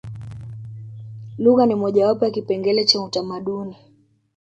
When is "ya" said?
2.25-2.31